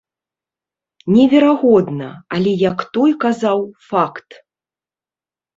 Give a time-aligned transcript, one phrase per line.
[1.15, 3.59] Неверагодна, але, як той казаў,
[3.91, 4.29] факт.